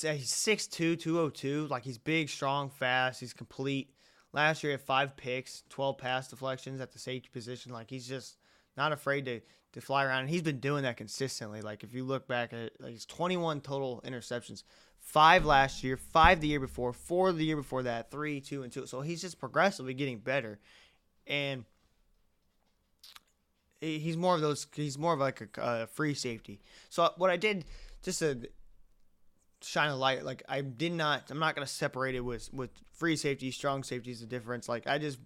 [0.00, 1.66] He's 6'2", 202.
[1.68, 3.20] Like he's big, strong, fast.
[3.20, 3.90] He's complete.
[4.32, 7.72] last year, he had five picks, 12 pass deflections at the safety position.
[7.72, 8.36] Like he's just
[8.76, 9.40] not afraid to
[9.72, 10.20] to fly around.
[10.20, 11.60] And he's been doing that consistently.
[11.60, 14.64] Like if you look back at it, like he's 21 total interceptions,
[14.98, 18.72] five last year, five the year before, four the year before that, three, two, and
[18.72, 18.86] two.
[18.86, 20.58] So he's just progressively getting better,
[21.26, 21.64] and
[23.80, 24.66] he's more of those.
[24.74, 26.60] He's more of like a, a free safety.
[26.90, 27.64] So what I did
[28.02, 28.48] just to
[29.64, 31.30] shine a light, like I did not.
[31.30, 34.68] I'm not gonna separate it with with free safety, strong safety is the difference.
[34.68, 35.18] Like I just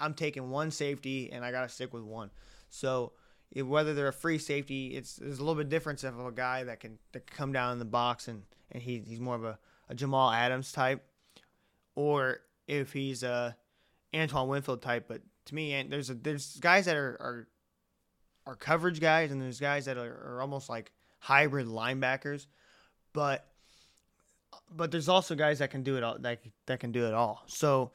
[0.00, 2.30] I'm taking one safety and I gotta stick with one.
[2.68, 3.12] So
[3.54, 6.80] whether they're a free safety, it's there's a little bit difference of a guy that
[6.80, 9.58] can that can come down in the box and and he, he's more of a,
[9.88, 11.04] a Jamal Adams type,
[11.94, 13.56] or if he's a
[14.14, 15.06] Antoine Winfield type.
[15.08, 17.48] But to me, and there's a, there's guys that are, are
[18.46, 22.46] are coverage guys, and there's guys that are, are almost like hybrid linebackers,
[23.12, 23.46] but
[24.74, 27.42] but there's also guys that can do it all that that can do it all.
[27.46, 27.92] So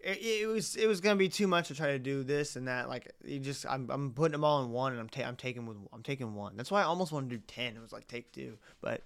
[0.00, 2.68] it, it was it was gonna be too much to try to do this and
[2.68, 2.88] that.
[2.88, 5.66] Like you just I'm, I'm putting them all in one, and I'm ta- I'm taking
[5.66, 6.56] with I'm taking one.
[6.56, 7.76] That's why I almost wanted to do ten.
[7.76, 9.02] It was like take two, but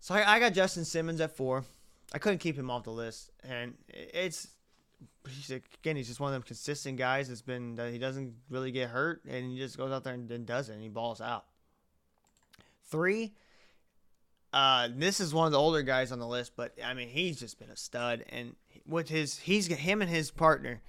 [0.00, 1.64] so I, I got Justin Simmons at four.
[2.12, 4.48] I couldn't keep him off the list, and it's
[5.28, 8.70] he's again he's just one of them consistent guys that's been that he doesn't really
[8.70, 11.20] get hurt and he just goes out there and, and does it and he balls
[11.20, 11.44] out.
[12.84, 13.34] Three,
[14.52, 17.38] uh, this is one of the older guys on the list, but I mean he's
[17.38, 20.82] just been a stud and with his he's him and his partner.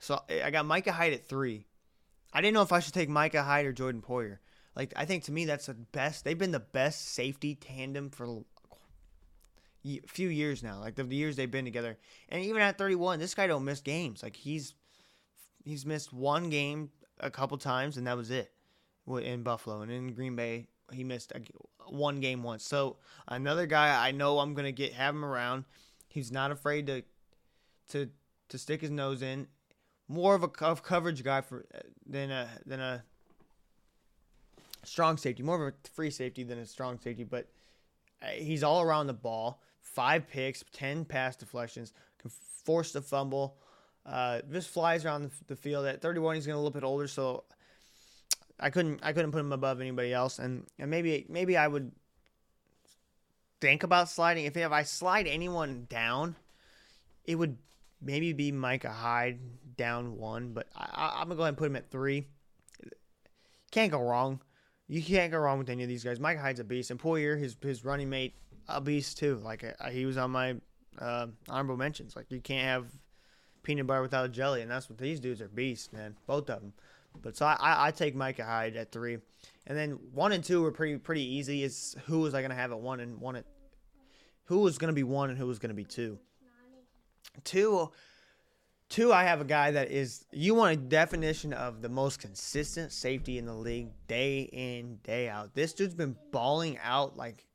[0.00, 1.66] So I got Micah Hyde at three.
[2.32, 4.38] I didn't know if I should take Micah Hyde or Jordan Poyer.
[4.74, 6.24] Like I think to me that's the best.
[6.24, 8.26] They've been the best safety tandem for
[9.84, 10.80] a few years now.
[10.80, 13.80] Like the, the years they've been together, and even at 31, this guy don't miss
[13.80, 14.22] games.
[14.22, 14.74] Like he's
[15.64, 18.52] he's missed one game a couple times, and that was it
[19.22, 20.68] in Buffalo and in Green Bay.
[20.92, 21.40] He missed a,
[21.92, 22.64] one game once.
[22.64, 22.96] So
[23.26, 25.64] another guy I know I'm gonna get have him around.
[26.08, 27.02] He's not afraid to
[27.90, 28.10] to
[28.48, 29.46] to stick his nose in.
[30.08, 31.66] More of a of coverage guy for
[32.06, 33.02] than a than a
[34.84, 35.42] strong safety.
[35.42, 37.48] More of a free safety than a strong safety, but
[38.22, 39.60] uh, he's all around the ball
[39.98, 42.30] five picks, 10 pass deflections, can
[42.64, 43.56] force the fumble.
[44.06, 45.86] Uh, just flies around the, field.
[45.86, 47.42] At 31, he's getting a little bit older, so
[48.60, 50.38] I couldn't I couldn't put him above anybody else.
[50.38, 51.92] And, and maybe maybe I would
[53.60, 54.46] think about sliding.
[54.46, 56.36] If, if I slide anyone down,
[57.24, 57.56] it would
[58.00, 59.38] maybe be Micah Hyde
[59.76, 62.26] down one, but I, am gonna go ahead and put him at three.
[63.70, 64.40] Can't go wrong.
[64.88, 66.18] You can't go wrong with any of these guys.
[66.18, 68.34] Micah Hyde's a beast, and Poyer, his his running mate,
[68.68, 69.36] a beast too.
[69.36, 70.56] Like uh, he was on my
[70.98, 72.16] uh, honorable mentions.
[72.16, 72.86] Like you can't have
[73.62, 76.16] peanut butter without jelly, and that's what these dudes are beasts, man.
[76.26, 76.72] Both of them.
[77.20, 79.18] But so I, I take Micah Hyde at three,
[79.66, 81.62] and then one and two were pretty pretty easy.
[81.62, 83.44] Is who was I gonna have at one and one at
[84.44, 86.18] who was gonna be one and who was gonna be two.
[87.44, 87.90] Two,
[88.88, 89.12] two.
[89.12, 93.38] I have a guy that is you want a definition of the most consistent safety
[93.38, 95.54] in the league, day in day out.
[95.54, 97.46] This dude's been balling out like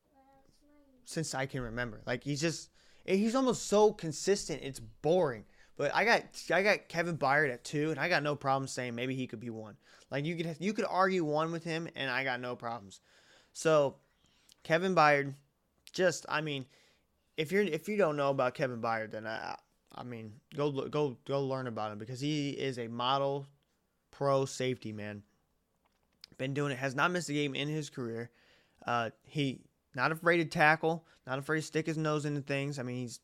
[1.05, 2.01] since I can remember.
[2.05, 2.69] Like he's just
[3.05, 4.61] he's almost so consistent.
[4.63, 5.45] It's boring.
[5.75, 8.95] But I got I got Kevin Byard at two, and I got no problem saying
[8.95, 9.75] maybe he could be one.
[10.11, 13.01] Like you could you could argue one with him, and I got no problems.
[13.53, 13.95] So
[14.63, 15.33] Kevin Byard,
[15.91, 16.65] just I mean,
[17.37, 19.55] if you're if you don't know about Kevin Byard, then I
[19.95, 23.47] I mean go go go learn about him because he is a model
[24.11, 25.23] pro safety man.
[26.37, 28.31] Been doing it, has not missed a game in his career.
[28.85, 29.61] Uh, he
[29.95, 32.79] not afraid to tackle, not afraid to stick his nose into things.
[32.79, 33.19] I mean, he's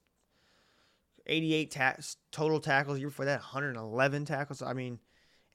[1.29, 1.95] 88 ta-
[2.31, 2.99] total tackles.
[2.99, 4.61] Year before that, 111 tackles.
[4.61, 4.99] I mean,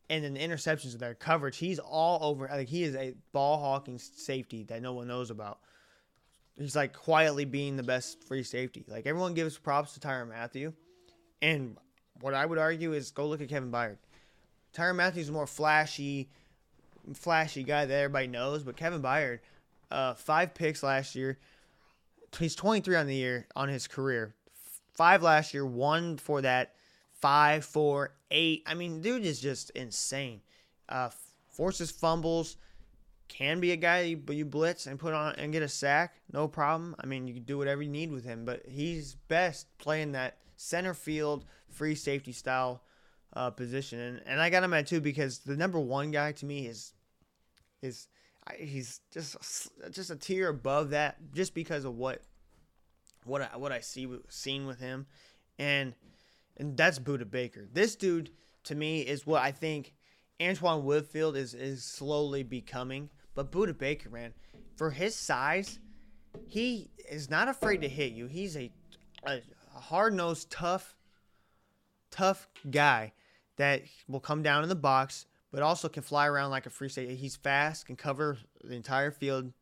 [0.08, 1.56] and then the interceptions of their coverage.
[1.56, 2.48] He's all over.
[2.50, 5.58] Like he is a ball hawking safety that no one knows about.
[6.56, 8.84] He's like quietly being the best free safety.
[8.88, 10.72] Like everyone gives props to Tyrann Mathieu,
[11.42, 11.76] and
[12.20, 13.98] what I would argue is go look at Kevin Byard.
[14.74, 16.30] Tyrann Mathieu's a more flashy,
[17.14, 19.40] flashy guy that everybody knows, but Kevin Byard–
[19.94, 21.38] uh, five picks last year.
[22.38, 24.34] He's 23 on the year on his career.
[24.94, 26.74] Five last year, one before that,
[27.12, 28.62] five, four, eight.
[28.66, 30.40] I mean, dude is just insane.
[30.88, 31.10] Uh,
[31.48, 32.56] forces fumbles,
[33.28, 36.46] can be a guy but you blitz and put on and get a sack, no
[36.46, 36.94] problem.
[37.00, 40.38] I mean, you can do whatever you need with him, but he's best playing that
[40.56, 42.82] center field free safety style
[43.34, 43.98] uh, position.
[43.98, 46.92] And, and I got him at two because the number one guy to me is
[47.82, 48.08] is
[48.56, 49.36] he's just
[49.90, 52.22] just a tier above that, just because of what
[53.24, 55.06] what I, what I see seen with him,
[55.58, 55.94] and
[56.56, 57.66] and that's Budda Baker.
[57.72, 58.30] This dude
[58.64, 59.94] to me is what I think
[60.40, 63.10] Antoine Woodfield is is slowly becoming.
[63.34, 64.32] But Budda Baker, man,
[64.76, 65.80] for his size,
[66.46, 68.26] he is not afraid to hit you.
[68.26, 68.70] He's a,
[69.26, 69.40] a
[69.74, 70.94] hard nosed, tough
[72.14, 73.12] tough guy
[73.56, 76.88] that will come down in the box, but also can fly around like a free
[76.88, 77.10] state.
[77.10, 79.52] He's fast, can cover the entire field,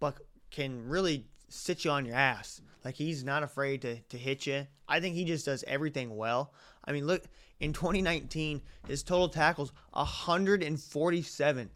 [0.00, 0.18] but
[0.50, 2.60] can really sit you on your ass.
[2.84, 4.66] Like he's not afraid to, to hit you.
[4.88, 6.52] I think he just does everything well.
[6.84, 7.24] I mean, look,
[7.60, 11.70] in 2019, his total tackles 147.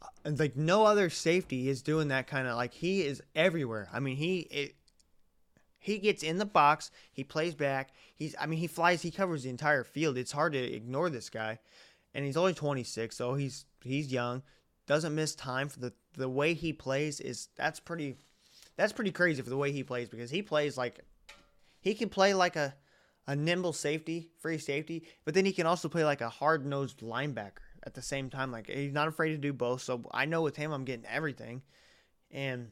[0.00, 3.88] Uh, like no other safety is doing that kind of like he is everywhere.
[3.92, 4.74] I mean, he it,
[5.78, 7.90] he gets in the box, he plays back.
[8.14, 10.16] He's I mean, he flies, he covers the entire field.
[10.16, 11.58] It's hard to ignore this guy.
[12.14, 14.42] And he's only 26, so he's he's young.
[14.86, 18.16] Doesn't miss time for the the way he plays is that's pretty
[18.78, 21.00] that's pretty crazy for the way he plays because he plays like
[21.80, 22.74] he can play like a
[23.26, 27.00] a nimble safety, free safety, but then he can also play like a hard nosed
[27.00, 28.50] linebacker at the same time.
[28.50, 29.82] Like he's not afraid to do both.
[29.82, 31.60] So I know with him, I'm getting everything,
[32.30, 32.70] and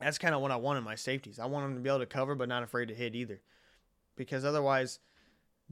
[0.00, 1.38] that's kind of what I want in my safeties.
[1.38, 3.40] I want them to be able to cover, but not afraid to hit either,
[4.16, 4.98] because otherwise,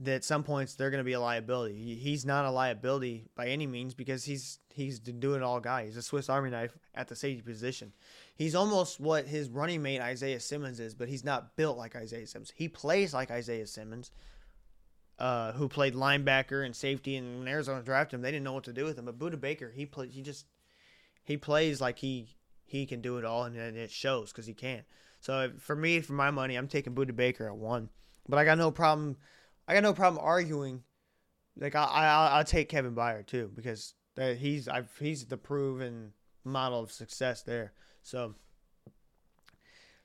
[0.05, 1.95] at some points they're going to be a liability.
[1.95, 5.85] He's not a liability by any means because he's he's the do it all guy.
[5.85, 7.91] He's a Swiss Army knife at the safety position.
[8.39, 12.25] He's almost what his running mate Isaiah Simmons is, but he's not built like Isaiah
[12.25, 12.53] Simmons.
[12.55, 14.11] He plays like Isaiah Simmons,
[15.19, 17.17] uh, who played linebacker and safety.
[17.17, 19.03] And when Arizona drafted him, they didn't know what to do with him.
[19.03, 20.13] But Budda Baker, he plays.
[20.13, 20.45] He just
[21.25, 22.29] he plays like he
[22.63, 24.83] he can do it all, and it shows because he can.
[25.19, 27.89] So for me, for my money, I'm taking Budda Baker at one.
[28.29, 29.17] But I got no problem.
[29.67, 30.83] I got no problem arguing.
[31.57, 36.13] Like I, I I'll take Kevin Byard too because he's I've, he's the proven
[36.45, 37.73] model of success there.
[38.01, 38.35] So,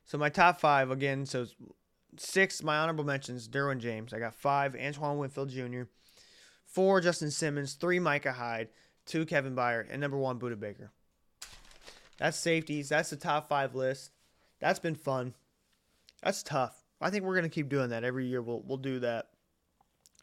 [0.05, 1.27] so my top five again.
[1.27, 1.47] So
[2.17, 4.13] six, my honorable mentions: Derwin James.
[4.13, 5.83] I got five, Antoine Winfield Jr.
[6.67, 7.75] Four, Justin Simmons.
[7.75, 8.69] Three, Micah Hyde.
[9.07, 10.91] Two, Kevin Byard, and number one, Budda Baker.
[12.19, 12.89] That's safeties.
[12.89, 14.13] That's the top five list.
[14.61, 15.35] That's been fun.
[16.23, 16.85] That's tough.
[17.01, 18.41] I think we're gonna keep doing that every year.
[18.41, 19.29] We'll we'll do that,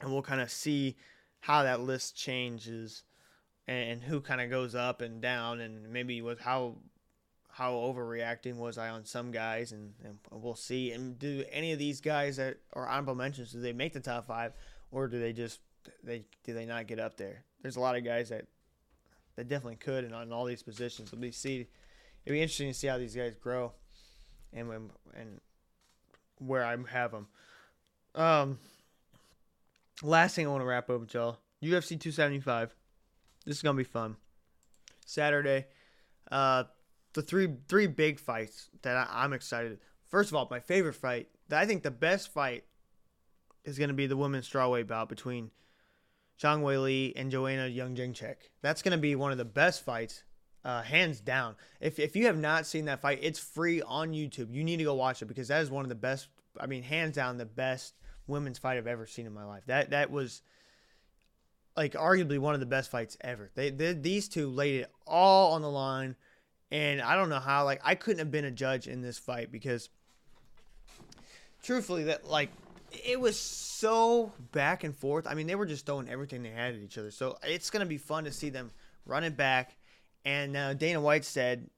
[0.02, 0.96] and we'll kind of see
[1.42, 3.04] how that list changes
[3.68, 6.78] and who kind of goes up and down, and maybe with how
[7.62, 10.94] how overreacting was I on some guys, and, and we'll see.
[10.94, 14.26] And do any of these guys that are honorable mentions do they make the top
[14.26, 14.54] five,
[14.90, 15.60] or do they just
[16.04, 17.44] they do they not get up there?
[17.62, 18.48] There's a lot of guys that
[19.36, 21.68] that definitely could, and on all these positions, but we see
[22.26, 23.74] it'd be interesting to see how these guys grow,
[24.52, 25.40] and when and
[26.40, 27.28] where I have them.
[28.16, 28.58] Um,
[30.02, 32.74] last thing I want to wrap up with y'all: UFC 275.
[33.46, 34.16] This is gonna be fun.
[35.06, 35.68] Saturday.
[36.32, 36.64] Uh,
[37.14, 39.80] the three three big fights that I, am excited.
[40.10, 41.30] First of all, my favorite fight.
[41.50, 42.64] That I think the best fight
[43.64, 45.52] is going to be the women's strawweight bout between
[46.42, 48.36] Zhang Weili and Joanna Jędrzejczyk.
[48.62, 50.24] That's going to be one of the best fights,
[50.64, 51.56] uh, hands down.
[51.80, 54.54] If if you have not seen that fight, it's free on YouTube.
[54.54, 56.30] You need to go watch it because that is one of the best.
[56.60, 57.94] I mean, hands down, the best
[58.28, 59.64] women's fight I've ever seen in my life.
[59.68, 60.42] That that was
[61.76, 63.52] like arguably one of the best fights ever.
[63.56, 66.16] They, they these two laid it all on the line
[66.72, 69.52] and I don't know how, like, I couldn't have been a judge in this fight
[69.52, 69.90] because,
[71.64, 72.50] truthfully, that, like,
[72.92, 75.28] it was so back and forth.
[75.28, 77.12] I mean, they were just throwing everything they had at each other.
[77.12, 78.72] So it's going to be fun to see them
[79.06, 79.76] run it back.
[80.26, 81.70] And uh, Dana White said,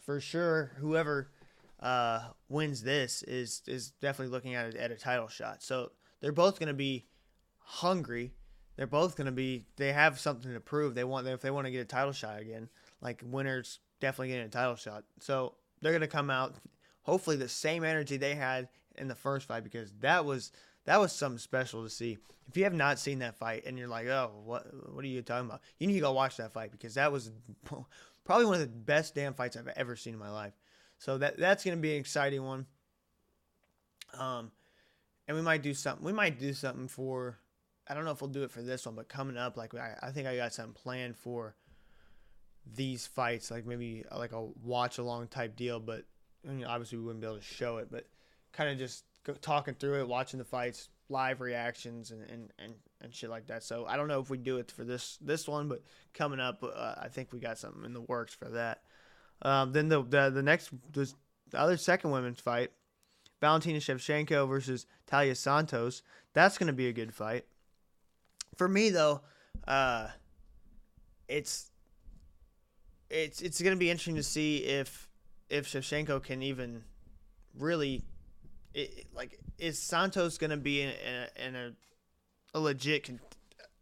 [0.00, 1.30] for sure, whoever
[1.80, 5.62] uh, wins this is is definitely looking at a, at a title shot.
[5.62, 7.06] So they're both going to be
[7.58, 8.32] hungry.
[8.76, 9.66] They're both going to be.
[9.76, 10.94] They have something to prove.
[10.94, 12.68] They want if they want to get a title shot again.
[13.00, 15.04] Like winners definitely getting a title shot.
[15.20, 16.54] So they're gonna come out,
[17.02, 20.52] hopefully the same energy they had in the first fight because that was
[20.84, 22.18] that was something special to see.
[22.48, 25.22] If you have not seen that fight and you're like, oh, what what are you
[25.22, 25.60] talking about?
[25.78, 27.30] You need to go watch that fight because that was
[28.24, 30.54] probably one of the best damn fights I've ever seen in my life.
[30.98, 32.66] So that that's gonna be an exciting one.
[34.14, 34.50] Um,
[35.28, 36.04] and we might do something.
[36.04, 37.38] We might do something for.
[37.88, 39.94] I don't know if we'll do it for this one, but coming up, like I,
[40.02, 41.54] I think I got something planned for
[42.74, 46.04] these fights, like maybe uh, like a watch along type deal, but
[46.46, 48.06] I mean, obviously we wouldn't be able to show it, but
[48.52, 52.74] kind of just go, talking through it, watching the fights, live reactions, and, and, and,
[53.00, 53.62] and shit like that.
[53.62, 55.82] So I don't know if we do it for this this one, but
[56.14, 58.82] coming up, uh, I think we got something in the works for that.
[59.42, 61.12] Um, then the, the the next the
[61.54, 62.72] other second women's fight,
[63.40, 66.02] Valentina Shevchenko versus Taila Santos.
[66.32, 67.46] That's going to be a good fight.
[68.56, 69.22] For me though,
[69.66, 70.08] uh,
[71.28, 71.70] it's
[73.10, 75.08] it's it's going to be interesting to see if
[75.48, 76.84] if Shevchenko can even
[77.58, 78.04] really
[78.74, 81.72] it, like is Santos going to be in, in, in, a,
[82.54, 83.20] a legit con-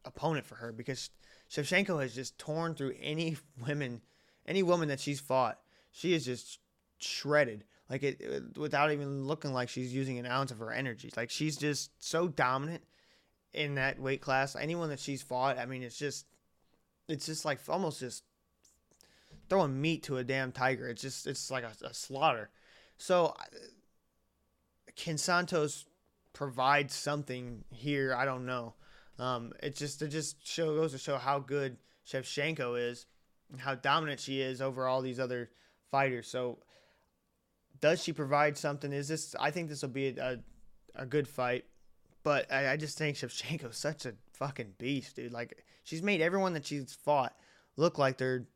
[0.05, 0.73] opponent for her?
[0.73, 1.11] Because
[1.51, 4.03] Shevchenko has just torn through any women
[4.47, 5.59] any woman that she's fought.
[5.91, 6.59] She is just
[6.99, 7.65] shredded.
[7.89, 11.13] Like it without even looking like she's using an ounce of her energy.
[11.17, 12.83] Like she's just so dominant
[13.53, 14.57] in that weight class.
[14.57, 16.27] Anyone that she's fought, I mean, it's just
[17.09, 18.25] it's just like almost just
[19.49, 20.89] throwing meat to a damn tiger.
[20.89, 22.51] It's just it's like a, a slaughter.
[22.99, 23.35] So
[24.97, 25.87] can Santos
[26.33, 28.15] provide something here?
[28.15, 28.75] I don't know.
[29.19, 31.77] Um, it just it just show goes to show how good
[32.07, 33.07] Shevchenko is,
[33.59, 35.51] how dominant she is over all these other
[35.91, 36.27] fighters.
[36.27, 36.59] So
[37.81, 38.93] does she provide something?
[38.93, 39.35] Is this?
[39.39, 40.33] I think this will be a,
[40.97, 41.65] a, a good fight,
[42.23, 45.33] but I, I just think Shevchenko's such a fucking beast, dude.
[45.33, 47.35] Like she's made everyone that she's fought
[47.77, 48.47] look like they're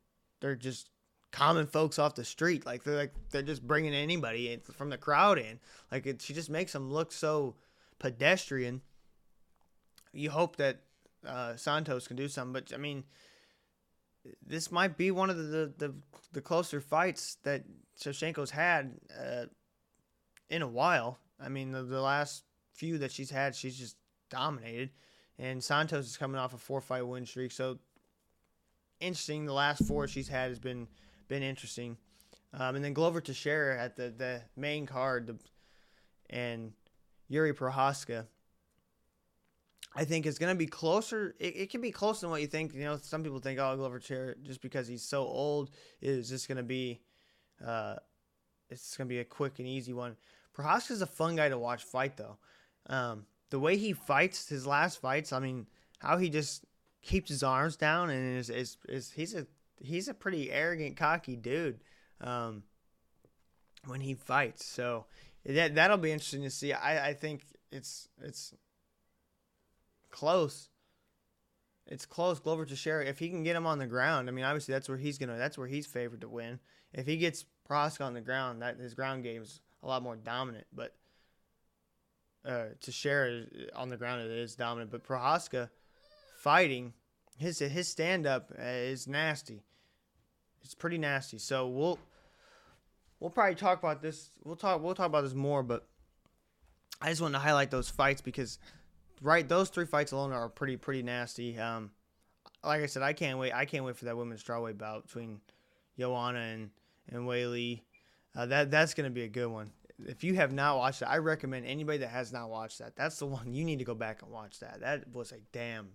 [0.40, 0.90] they're just
[1.30, 2.66] common folks off the street.
[2.66, 5.60] Like they're like they're just bringing anybody in, from the crowd in.
[5.90, 7.56] Like it, she just makes them look so
[7.98, 8.82] pedestrian.
[10.12, 10.80] You hope that
[11.26, 13.04] uh, Santos can do something, but I mean,
[14.44, 15.94] this might be one of the the,
[16.32, 17.64] the closer fights that
[18.00, 19.46] Shevchenko's had uh,
[20.48, 21.18] in a while.
[21.40, 23.96] I mean, the, the last few that she's had, she's just
[24.30, 24.90] dominated,
[25.38, 27.52] and Santos is coming off a four fight win streak.
[27.52, 27.78] So
[29.00, 29.44] interesting.
[29.44, 30.88] The last four she's had has been
[31.28, 31.96] been interesting.
[32.54, 35.36] Um, and then Glover Teixeira at the, the main card, the,
[36.30, 36.72] and
[37.28, 38.26] Yuri Prochazka.
[39.94, 41.34] I think it's going to be closer.
[41.38, 42.74] It, it can be closer than what you think.
[42.74, 45.70] You know, some people think, oh, Glover Teixeira, just because he's so old,
[46.00, 47.00] is just going to be,
[47.64, 47.96] uh,
[48.70, 50.16] it's going to be a quick and easy one.
[50.56, 52.38] Prochazka's a fun guy to watch fight, though.
[52.86, 55.66] Um, the way he fights his last fights, I mean,
[55.98, 56.64] how he just
[57.08, 59.46] keeps his arms down and is is, is he's a
[59.80, 61.80] he's a pretty arrogant, cocky dude
[62.20, 62.62] um,
[63.86, 64.64] when he fights.
[64.64, 65.06] So
[65.44, 66.72] that that'll be interesting to see.
[66.72, 68.54] I, I think it's it's
[70.10, 70.68] close.
[71.86, 72.38] It's close.
[72.38, 74.98] Glover Teixeira, if he can get him on the ground, I mean, obviously that's where
[74.98, 75.38] he's gonna.
[75.38, 76.60] That's where he's favored to win.
[76.92, 80.16] If he gets Prosk on the ground, that his ground game is a lot more
[80.16, 80.66] dominant.
[80.72, 80.94] But
[82.44, 83.44] uh, Teixeira
[83.74, 84.90] on the ground it is dominant.
[84.90, 85.70] But Prochazka
[86.38, 86.92] fighting,
[87.36, 89.62] his his stand up uh, is nasty.
[90.62, 91.38] It's pretty nasty.
[91.38, 91.98] So we'll
[93.20, 94.30] we'll probably talk about this.
[94.44, 95.86] We'll talk we'll talk about this more, but
[97.02, 98.58] I just wanted to highlight those fights because
[99.20, 101.58] right those three fights alone are pretty pretty nasty.
[101.58, 101.90] Um,
[102.64, 103.52] like I said, I can't wait.
[103.52, 105.40] I can't wait for that women's strawweight bout between
[105.98, 106.70] Joanna and
[107.10, 107.82] and Weili.
[108.36, 109.70] Uh, that that's gonna be a good one.
[110.06, 112.94] If you have not watched it, I recommend anybody that has not watched that.
[112.94, 114.80] That's the one you need to go back and watch that.
[114.80, 115.88] That was a damn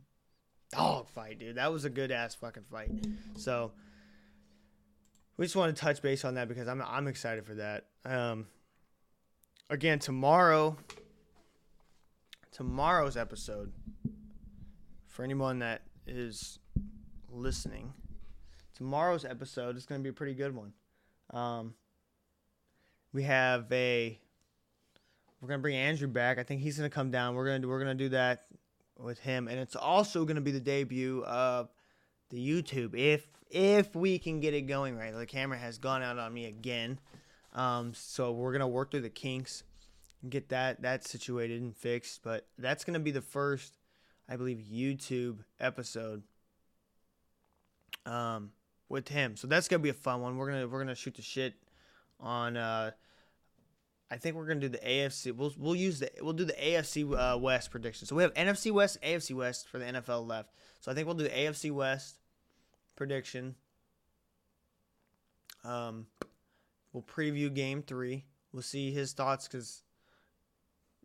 [0.75, 1.55] dog fight, dude.
[1.55, 2.91] That was a good ass fucking fight.
[3.35, 3.71] So
[5.37, 7.85] we just want to touch base on that because I'm I'm excited for that.
[8.05, 8.47] Um,
[9.69, 10.77] again, tomorrow,
[12.51, 13.71] tomorrow's episode,
[15.07, 16.59] for anyone that is
[17.29, 17.93] listening,
[18.75, 20.73] tomorrow's episode is going to be a pretty good one.
[21.31, 21.73] Um,
[23.11, 24.19] we have a
[25.41, 26.39] we're gonna bring Andrew back.
[26.39, 27.35] I think he's gonna come down.
[27.35, 28.45] We're gonna do, we're gonna do that
[28.97, 31.69] with him, and it's also gonna be the debut of
[32.29, 35.13] the YouTube if if we can get it going right.
[35.13, 36.99] The camera has gone out on me again,
[37.53, 39.63] um, so we're gonna work through the kinks
[40.21, 42.21] and get that that situated and fixed.
[42.23, 43.77] But that's gonna be the first,
[44.27, 46.23] I believe, YouTube episode
[48.05, 48.51] um,
[48.89, 49.35] with him.
[49.35, 50.37] So that's gonna be a fun one.
[50.37, 51.55] We're gonna we're gonna shoot the shit
[52.19, 52.57] on.
[52.57, 52.91] Uh,
[54.13, 55.35] I think we're gonna do the AFC.
[55.35, 58.05] We'll we'll use the we'll do the AFC uh, West prediction.
[58.05, 60.51] So we have NFC West, AFC West for the NFL left.
[60.81, 62.19] So I think we'll do AFC West
[62.95, 63.55] prediction.
[65.63, 66.05] Um,
[66.91, 68.25] we'll preview Game Three.
[68.51, 69.81] We'll see his thoughts because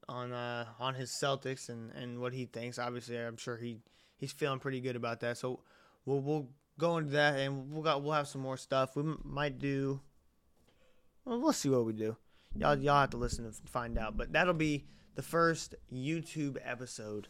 [0.06, 2.78] on uh, on his Celtics and, and what he thinks.
[2.78, 3.78] Obviously, I'm sure he
[4.18, 5.38] he's feeling pretty good about that.
[5.38, 5.60] So
[6.04, 8.96] we'll we'll go into that and we'll got we'll have some more stuff.
[8.96, 10.00] We m- might do.
[11.24, 12.18] Well, we'll see what we do.
[12.58, 14.16] Y'all y'all have to listen and find out.
[14.16, 14.84] But that'll be
[15.14, 17.28] the first YouTube episode.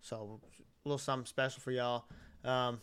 [0.00, 0.40] So
[0.84, 2.04] a little something special for y'all.
[2.44, 2.80] Um,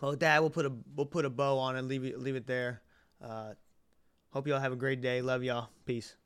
[0.00, 1.82] well, with that, we'll put a we'll put a bow on it.
[1.82, 2.82] Leave it leave it there.
[3.22, 3.54] Uh,
[4.30, 5.22] hope y'all have a great day.
[5.22, 5.68] Love y'all.
[5.84, 6.16] Peace.